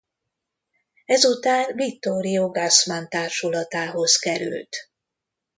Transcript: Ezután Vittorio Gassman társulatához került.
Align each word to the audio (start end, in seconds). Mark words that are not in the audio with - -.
Ezután 1.05 1.75
Vittorio 1.75 2.49
Gassman 2.49 3.09
társulatához 3.09 4.15
került. 4.15 4.75